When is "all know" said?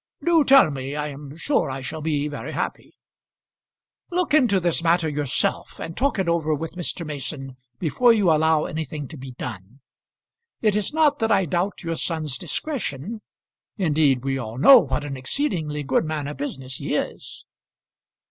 14.39-14.79